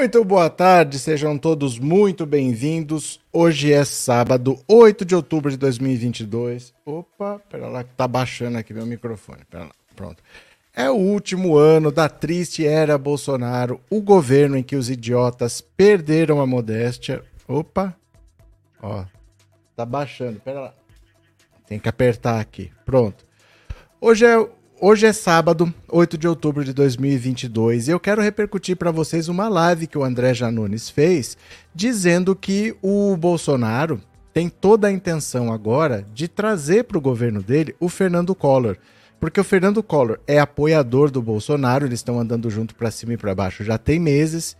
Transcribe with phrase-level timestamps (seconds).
[0.00, 3.20] Muito boa tarde, sejam todos muito bem-vindos.
[3.30, 6.72] Hoje é sábado, 8 de outubro de 2022.
[6.86, 9.42] Opa, pera lá que tá baixando aqui meu microfone.
[9.50, 10.22] Pera lá, pronto.
[10.74, 16.40] É o último ano da triste era Bolsonaro, o governo em que os idiotas perderam
[16.40, 17.22] a modéstia.
[17.46, 17.94] Opa,
[18.82, 19.04] ó,
[19.76, 20.74] tá baixando, pera lá.
[21.66, 23.26] Tem que apertar aqui, pronto.
[24.00, 24.48] Hoje é
[24.82, 29.46] Hoje é sábado, 8 de outubro de 2022, e eu quero repercutir para vocês uma
[29.46, 31.36] live que o André Janones fez,
[31.74, 34.00] dizendo que o Bolsonaro
[34.32, 38.78] tem toda a intenção agora de trazer para o governo dele o Fernando Collor.
[39.20, 43.18] Porque o Fernando Collor é apoiador do Bolsonaro, eles estão andando junto para cima e
[43.18, 44.56] para baixo já tem meses,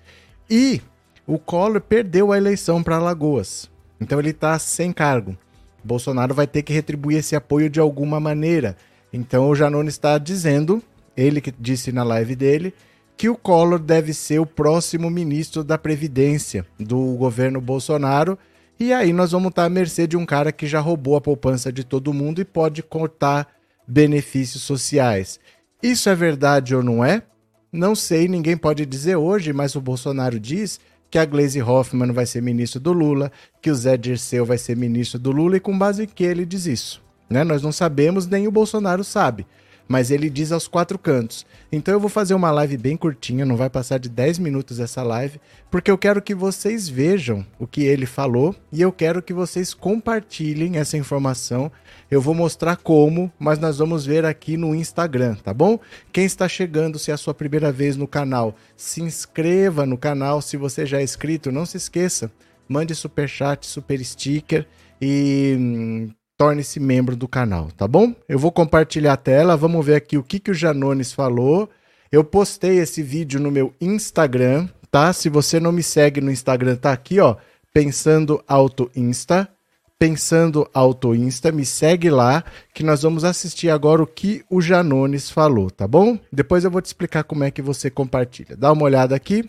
[0.50, 0.82] e
[1.26, 3.70] o Collor perdeu a eleição para Alagoas.
[3.98, 5.34] Então ele está sem cargo.
[5.82, 8.76] Bolsonaro vai ter que retribuir esse apoio de alguma maneira.
[9.12, 10.82] Então o Janone está dizendo,
[11.16, 12.74] ele que disse na live dele,
[13.16, 18.38] que o Collor deve ser o próximo ministro da Previdência do governo Bolsonaro.
[18.78, 21.70] E aí nós vamos estar à mercê de um cara que já roubou a poupança
[21.70, 23.46] de todo mundo e pode cortar
[23.86, 25.38] benefícios sociais.
[25.82, 27.22] Isso é verdade ou não é?
[27.70, 32.24] Não sei, ninguém pode dizer hoje, mas o Bolsonaro diz que a Glaze Hoffman vai
[32.24, 35.76] ser ministro do Lula, que o Zé Dirceu vai ser ministro do Lula e com
[35.76, 37.02] base em que ele diz isso.
[37.30, 37.44] Né?
[37.44, 39.46] Nós não sabemos, nem o Bolsonaro sabe.
[39.86, 41.44] Mas ele diz aos quatro cantos.
[41.72, 45.02] Então eu vou fazer uma live bem curtinha, não vai passar de 10 minutos essa
[45.02, 49.32] live, porque eu quero que vocês vejam o que ele falou e eu quero que
[49.32, 51.72] vocês compartilhem essa informação.
[52.08, 55.78] Eu vou mostrar como, mas nós vamos ver aqui no Instagram, tá bom?
[56.12, 60.40] Quem está chegando, se é a sua primeira vez no canal, se inscreva no canal.
[60.40, 62.30] Se você já é inscrito, não se esqueça,
[62.68, 64.68] mande super chat, super sticker
[65.00, 68.14] e hum, torne-se membro do canal, tá bom?
[68.26, 71.68] Eu vou compartilhar a tela, vamos ver aqui o que, que o Janones falou.
[72.10, 75.12] Eu postei esse vídeo no meu Instagram, tá?
[75.12, 77.36] Se você não me segue no Instagram, tá aqui, ó,
[77.74, 79.50] Pensando Auto Insta,
[79.98, 85.28] Pensando Auto Insta, me segue lá, que nós vamos assistir agora o que o Janones
[85.28, 86.18] falou, tá bom?
[86.32, 88.56] Depois eu vou te explicar como é que você compartilha.
[88.56, 89.44] Dá uma olhada aqui.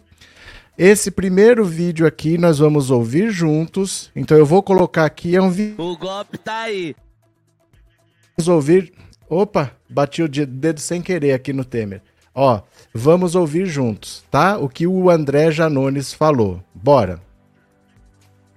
[0.78, 4.10] Esse primeiro vídeo aqui nós vamos ouvir juntos.
[4.16, 5.76] Então eu vou colocar aqui, é um vídeo.
[5.84, 6.96] O golpe tá aí.
[8.38, 8.94] Vamos ouvir.
[9.30, 12.02] Opa, bati o dedo sem querer aqui no Temer.
[12.34, 12.62] Ó,
[12.94, 14.58] vamos ouvir juntos, tá?
[14.58, 16.64] O que o André Janones falou.
[16.74, 17.22] Bora.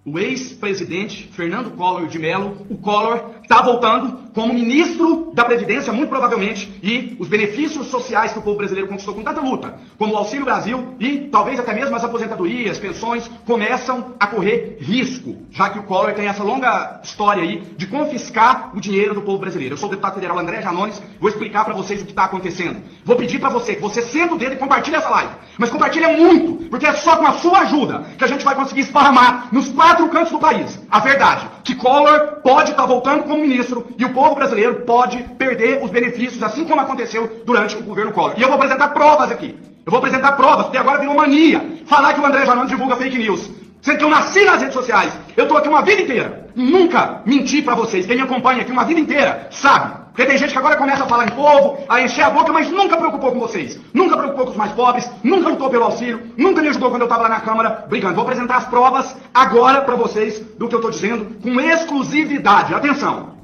[0.05, 6.09] O ex-presidente Fernando Collor de Mello, o Collor, está voltando como ministro da Previdência, muito
[6.09, 10.17] provavelmente, e os benefícios sociais que o povo brasileiro conquistou com tanta luta, como o
[10.17, 15.79] Auxílio Brasil e talvez até mesmo as aposentadorias, pensões, começam a correr risco, já que
[15.79, 19.75] o Collor tem essa longa história aí de confiscar o dinheiro do povo brasileiro.
[19.75, 22.83] Eu sou o deputado federal André Janones, vou explicar para vocês o que está acontecendo.
[23.05, 26.07] Vou pedir para você que você senta o dedo e compartilhe essa live, mas compartilhe
[26.17, 29.69] muito, porque é só com a sua ajuda que a gente vai conseguir esparramar nos
[29.69, 34.05] quatro cantos do país a verdade, que Collor pode estar tá voltando como ministro e
[34.05, 38.35] o povo brasileiro pode perder os benefícios, assim como aconteceu durante o governo Collor.
[38.37, 39.57] E eu vou apresentar provas aqui.
[39.87, 43.19] Eu vou apresentar provas, porque agora virou mania falar que o André Janones divulga fake
[43.19, 43.51] news.
[43.81, 45.13] Sendo que eu nasci nas redes sociais.
[45.37, 46.49] Eu tô aqui uma vida inteira.
[46.55, 48.07] Nunca menti para vocês.
[48.07, 50.04] Quem me acompanha aqui uma vida inteira sabe.
[50.15, 52.71] Porque tem gente que agora começa a falar em povo, a encher a boca, mas
[52.71, 53.81] nunca preocupou com vocês.
[53.93, 57.07] Nunca preocupou com os mais pobres, nunca lutou pelo auxílio, nunca me ajudou quando eu
[57.07, 58.15] estava lá na Câmara brigando.
[58.15, 62.73] Vou apresentar as provas agora para vocês do que eu estou dizendo com exclusividade.
[62.73, 63.35] Atenção.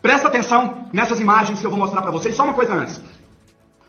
[0.00, 2.36] Presta atenção nessas imagens que eu vou mostrar para vocês.
[2.36, 3.02] Só uma coisa antes.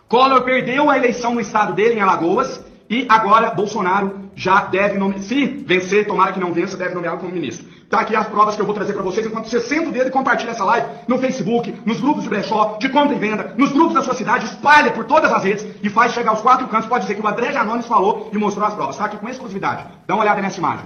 [0.07, 2.59] Collor perdeu a eleição no estado dele, em Alagoas,
[2.89, 7.31] e agora Bolsonaro já deve nomear, se vencer, tomara que não vença, deve nomeá-lo como
[7.31, 7.68] ministro.
[7.89, 10.07] Tá aqui as provas que eu vou trazer para vocês enquanto você senta o dedo
[10.07, 13.71] e compartilha essa live no Facebook, nos grupos de brechó, de compra e venda, nos
[13.71, 16.88] grupos da sua cidade, espalha por todas as redes e faz chegar aos quatro cantos.
[16.88, 18.97] Pode dizer que o André Janones falou e mostrou as provas.
[18.97, 19.85] Tá aqui com exclusividade.
[20.07, 20.85] Dá uma olhada nessa imagem.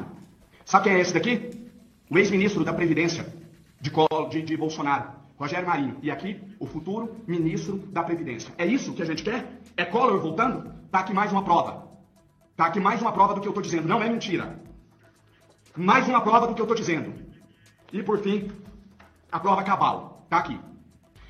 [0.66, 1.52] Sabe quem é esse daqui?
[2.10, 3.26] O ex-ministro da Previdência
[3.80, 3.92] de,
[4.30, 5.06] de, de Bolsonaro.
[5.38, 5.98] Rogério Marinho.
[6.02, 8.54] E aqui, o futuro ministro da Previdência.
[8.58, 9.60] É isso que a gente quer?
[9.76, 10.72] É Collor voltando?
[10.90, 11.83] Tá aqui mais uma prova.
[12.56, 13.88] Tá aqui mais uma prova do que eu estou dizendo.
[13.88, 14.60] Não é mentira.
[15.76, 17.14] Mais uma prova do que eu estou dizendo.
[17.92, 18.52] E por fim,
[19.32, 20.26] a prova cabal.
[20.30, 20.60] Tá aqui.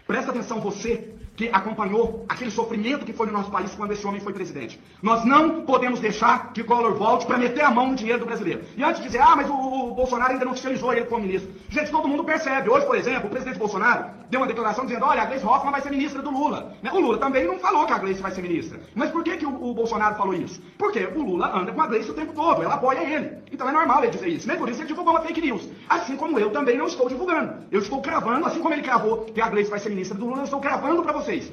[0.06, 4.22] Presta atenção você que acompanhou aquele sofrimento que foi no nosso país quando esse homem
[4.22, 4.80] foi presidente.
[5.02, 8.62] Nós não podemos deixar que Collor volte para meter a mão no dinheiro do brasileiro.
[8.78, 11.52] E antes de dizer, ah, mas o, o, Bolsonaro ainda não oficializou ele como ministro.
[11.70, 12.70] Gente, todo mundo percebe.
[12.70, 15.82] Hoje, por exemplo, o presidente Bolsonaro deu uma declaração dizendo, olha, a Gleice Hoffmann vai
[15.82, 16.74] ser ministra do Lula.
[16.82, 16.92] Né?
[16.92, 18.80] O Lula também não falou que a Gleice vai ser ministra.
[18.96, 20.62] Mas por que, que o, o Bolsonaro falou isso?
[20.78, 23.44] Porque o Lula anda com a Gleice o tempo todo, ela apoia ele.
[23.52, 24.48] Então é normal ele dizer isso.
[24.48, 25.70] Nem por isso ele divulgou uma fake news.
[25.88, 27.54] Assim como eu também não estou divulgando.
[27.72, 30.40] Eu estou cravando, assim como ele cravou que a Gleice vai ser ministra do Lula,
[30.40, 31.52] eu estou cravando para vocês.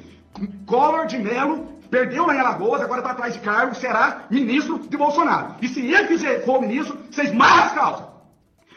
[0.65, 4.95] Collor de Mello perdeu lá em Alagoas, agora está atrás de cargo, será ministro de
[4.95, 5.55] Bolsonaro.
[5.61, 8.11] E se ele fizer, for ministro, vocês marram as calças.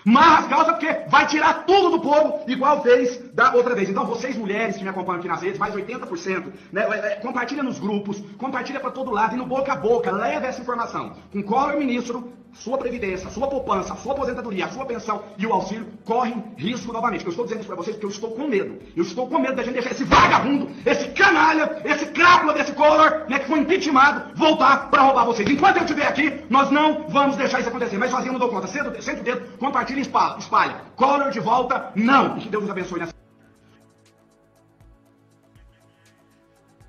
[0.05, 3.89] Marra as calças porque vai tirar tudo do povo, igual fez da outra vez.
[3.89, 7.63] Então, vocês mulheres que me acompanham aqui nas redes, mais 80%, né, é, é, compartilha
[7.63, 11.17] nos grupos, compartilha para todo lado e no boca a boca, leva essa informação.
[11.33, 16.45] Com Collor ministro, sua previdência, sua poupança, sua aposentadoria, sua pensão e o auxílio correm
[16.57, 17.25] risco novamente.
[17.25, 18.79] Eu estou dizendo isso para vocês porque eu estou com medo.
[18.97, 23.25] Eu estou com medo da gente deixar esse vagabundo, esse canalha, esse crápula desse Collor,
[23.29, 25.49] né, que foi impeachmentado, voltar para roubar vocês.
[25.49, 27.99] Enquanto eu estiver aqui, nós não vamos deixar isso acontecer.
[27.99, 28.67] Mas sozinho não dou conta.
[28.67, 30.39] Senta, senta o dedo, compartilha e espalha.
[30.39, 30.85] espalha.
[31.31, 32.39] De volta, não.
[32.39, 33.13] E que Deus nos abençoe nessa.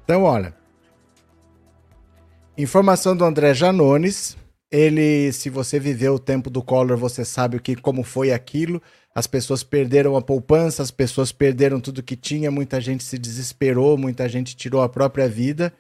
[0.03, 0.55] Então, olha.
[2.57, 4.37] Informação do André Janones
[4.75, 8.81] ele, se você viveu o tempo do Collor, você sabe o que, como foi aquilo.
[9.13, 13.97] As pessoas perderam a poupança, as pessoas perderam tudo que tinha, muita gente se desesperou,
[13.97, 15.71] muita gente tirou a própria vida.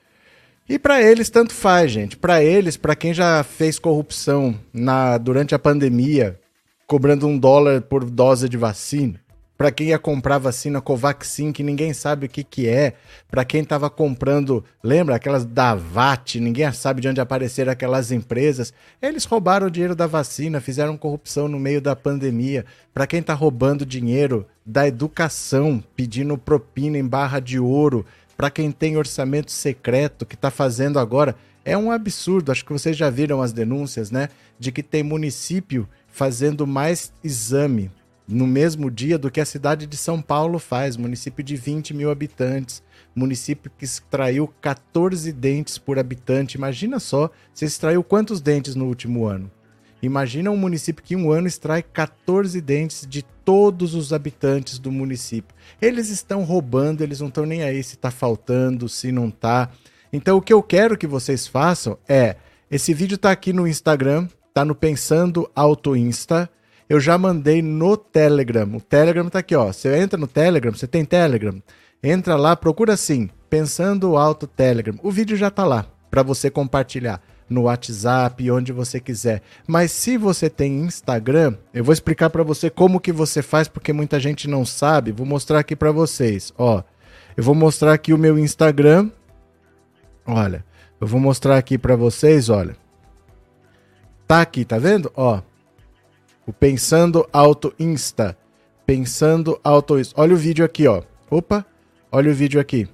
[0.69, 2.15] E para eles tanto faz, gente.
[2.15, 6.39] Para eles, para quem já fez corrupção na durante a pandemia,
[6.87, 9.19] cobrando um dólar por dose de vacina,
[9.57, 12.93] para quem ia comprar vacina Covaxin, que ninguém sabe o que, que é,
[13.29, 18.73] para quem estava comprando, lembra aquelas da VAT, ninguém sabe de onde apareceram aquelas empresas,
[19.01, 22.65] eles roubaram o dinheiro da vacina, fizeram corrupção no meio da pandemia.
[22.93, 28.05] Para quem está roubando dinheiro da educação, pedindo propina em barra de ouro,
[28.35, 32.51] para quem tem orçamento secreto que está fazendo agora, é um absurdo.
[32.51, 34.29] Acho que vocês já viram as denúncias, né?
[34.59, 37.89] De que tem município fazendo mais exame
[38.27, 42.09] no mesmo dia do que a cidade de São Paulo faz, município de 20 mil
[42.09, 42.81] habitantes,
[43.15, 46.57] município que extraiu 14 dentes por habitante.
[46.57, 49.49] Imagina só, você extraiu quantos dentes no último ano?
[50.01, 54.91] Imagina um município que em um ano extrai 14 dentes de todos os habitantes do
[54.91, 55.55] município.
[55.81, 59.69] Eles estão roubando, eles não estão nem aí se está faltando, se não está.
[60.11, 62.35] Então o que eu quero que vocês façam é,
[62.69, 66.49] esse vídeo está aqui no Instagram, está no Pensando Auto Insta
[66.89, 68.75] eu já mandei no Telegram.
[68.75, 69.71] O Telegram tá aqui, ó.
[69.71, 71.61] Você entra no Telegram, você tem Telegram.
[72.03, 74.95] Entra lá, procura assim, Pensando Alto Telegram.
[75.01, 79.41] O vídeo já tá lá para você compartilhar no WhatsApp, onde você quiser.
[79.67, 83.93] Mas se você tem Instagram, eu vou explicar para você como que você faz, porque
[83.93, 85.11] muita gente não sabe.
[85.11, 86.83] Vou mostrar aqui para vocês, ó.
[87.37, 89.09] Eu vou mostrar aqui o meu Instagram.
[90.25, 90.65] Olha,
[90.99, 92.75] eu vou mostrar aqui para vocês, olha.
[94.27, 95.11] Tá aqui, tá vendo?
[95.15, 95.41] Ó,
[96.47, 98.37] o Pensando Auto Insta.
[98.85, 100.19] Pensando Auto Insta.
[100.19, 101.01] Olha o vídeo aqui, ó.
[101.29, 101.65] Opa,
[102.11, 102.87] olha o vídeo aqui.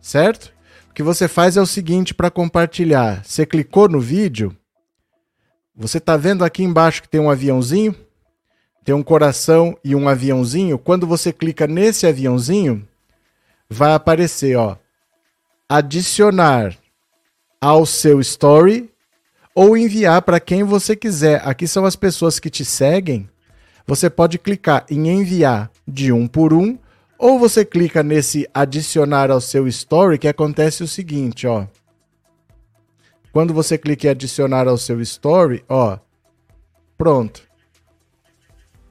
[0.00, 0.52] Certo?
[0.90, 3.24] O que você faz é o seguinte para compartilhar.
[3.24, 4.56] Você clicou no vídeo,
[5.80, 7.94] você tá vendo aqui embaixo que tem um aviãozinho?
[8.84, 10.76] Tem um coração e um aviãozinho.
[10.76, 12.88] Quando você clica nesse aviãozinho,
[13.70, 14.76] vai aparecer, ó,
[15.68, 16.76] adicionar
[17.60, 18.90] ao seu story
[19.58, 21.42] ou enviar para quem você quiser.
[21.44, 23.28] Aqui são as pessoas que te seguem.
[23.88, 26.78] Você pode clicar em enviar de um por um,
[27.18, 31.66] ou você clica nesse adicionar ao seu story, que acontece o seguinte, ó.
[33.32, 35.98] Quando você clica em adicionar ao seu story, ó,
[36.96, 37.42] pronto.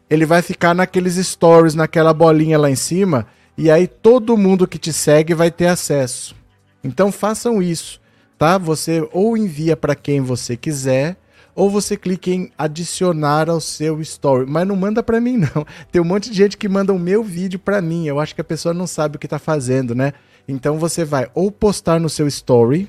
[0.10, 3.26] Ele vai ficar naqueles stories, naquela bolinha lá em cima,
[3.58, 6.36] e aí todo mundo que te segue vai ter acesso.
[6.84, 8.02] Então façam isso
[8.38, 8.58] tá?
[8.58, 11.18] Você ou envia para quem você quiser,
[11.56, 14.46] ou você clica em adicionar ao seu story.
[14.48, 15.66] Mas não manda para mim não.
[15.92, 18.06] Tem um monte de gente que manda o meu vídeo para mim.
[18.06, 20.14] Eu acho que a pessoa não sabe o que tá fazendo, né?
[20.48, 22.88] Então você vai ou postar no seu story,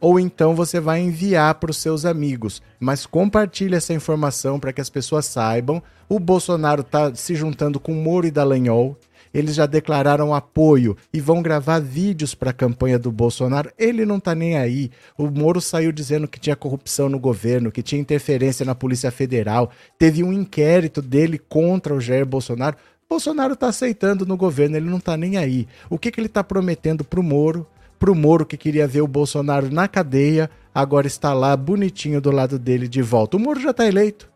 [0.00, 2.62] ou então você vai enviar para os seus amigos.
[2.80, 5.82] Mas compartilhe essa informação para que as pessoas saibam.
[6.08, 8.96] O Bolsonaro tá se juntando com Moro e Dallagnol
[9.36, 13.70] eles já declararam apoio e vão gravar vídeos para a campanha do Bolsonaro.
[13.78, 14.90] Ele não está nem aí.
[15.18, 19.70] O Moro saiu dizendo que tinha corrupção no governo, que tinha interferência na Polícia Federal.
[19.98, 22.78] Teve um inquérito dele contra o Jair Bolsonaro.
[23.06, 25.68] Bolsonaro está aceitando no governo, ele não está nem aí.
[25.90, 27.66] O que, que ele está prometendo para o Moro?
[27.98, 32.30] Para o Moro que queria ver o Bolsonaro na cadeia, agora está lá bonitinho do
[32.30, 33.36] lado dele de volta.
[33.36, 34.34] O Moro já está eleito.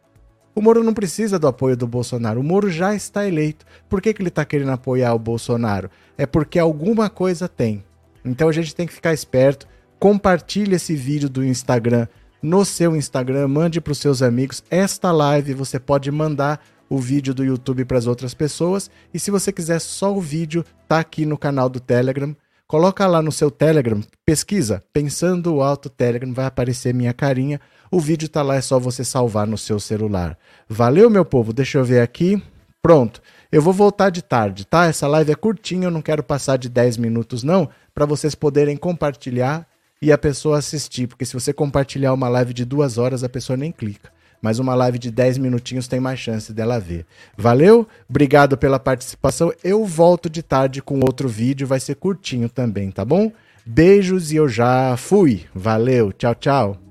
[0.55, 2.41] O Moro não precisa do apoio do Bolsonaro.
[2.41, 3.65] O Moro já está eleito.
[3.89, 5.91] Por que, que ele está querendo apoiar o Bolsonaro?
[6.19, 7.85] É porque alguma coisa tem.
[8.25, 9.67] Então a gente tem que ficar esperto.
[9.99, 12.07] Compartilhe esse vídeo do Instagram
[12.43, 14.65] no seu Instagram, mande para os seus amigos.
[14.71, 18.91] Esta live você pode mandar o vídeo do YouTube para as outras pessoas.
[19.13, 22.35] E se você quiser só o vídeo, tá aqui no canal do Telegram.
[22.67, 27.61] Coloca lá no seu Telegram, pesquisa, pensando o alto Telegram, vai aparecer minha carinha.
[27.91, 30.39] O vídeo tá lá, é só você salvar no seu celular.
[30.69, 31.53] Valeu, meu povo?
[31.53, 32.41] Deixa eu ver aqui.
[32.81, 33.21] Pronto.
[33.51, 34.87] Eu vou voltar de tarde, tá?
[34.87, 38.77] Essa live é curtinha, eu não quero passar de 10 minutos não, para vocês poderem
[38.77, 39.67] compartilhar
[40.01, 41.09] e a pessoa assistir.
[41.09, 44.11] Porque se você compartilhar uma live de duas horas, a pessoa nem clica.
[44.41, 47.05] Mas uma live de 10 minutinhos tem mais chance dela ver.
[47.37, 47.87] Valeu?
[48.09, 49.53] Obrigado pela participação.
[49.65, 53.33] Eu volto de tarde com outro vídeo, vai ser curtinho também, tá bom?
[53.67, 55.45] Beijos e eu já fui.
[55.53, 56.90] Valeu, tchau, tchau.